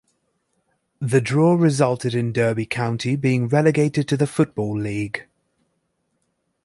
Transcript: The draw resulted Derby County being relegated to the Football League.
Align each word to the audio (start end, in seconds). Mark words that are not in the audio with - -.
The 0.99 1.21
draw 1.21 1.53
resulted 1.53 2.13
Derby 2.33 2.65
County 2.65 3.15
being 3.15 3.47
relegated 3.47 4.07
to 4.07 4.17
the 4.17 4.25
Football 4.25 4.75
League. 4.79 5.27